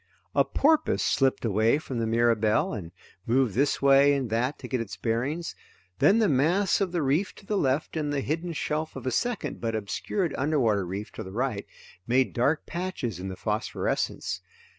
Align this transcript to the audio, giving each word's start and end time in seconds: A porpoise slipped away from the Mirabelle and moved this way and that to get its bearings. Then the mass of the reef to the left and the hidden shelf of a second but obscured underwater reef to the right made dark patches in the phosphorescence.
A 0.33 0.43
porpoise 0.43 1.03
slipped 1.03 1.45
away 1.45 1.77
from 1.77 1.99
the 1.99 2.07
Mirabelle 2.07 2.73
and 2.73 2.91
moved 3.27 3.53
this 3.53 3.83
way 3.83 4.15
and 4.15 4.31
that 4.31 4.57
to 4.57 4.67
get 4.67 4.81
its 4.81 4.97
bearings. 4.97 5.53
Then 5.99 6.17
the 6.17 6.27
mass 6.27 6.81
of 6.81 6.91
the 6.91 7.03
reef 7.03 7.35
to 7.35 7.45
the 7.45 7.55
left 7.55 7.95
and 7.95 8.11
the 8.11 8.21
hidden 8.21 8.53
shelf 8.53 8.95
of 8.95 9.05
a 9.05 9.11
second 9.11 9.61
but 9.61 9.75
obscured 9.75 10.33
underwater 10.39 10.87
reef 10.87 11.11
to 11.11 11.23
the 11.23 11.31
right 11.31 11.67
made 12.07 12.33
dark 12.33 12.65
patches 12.65 13.19
in 13.19 13.27
the 13.27 13.35
phosphorescence. 13.35 14.41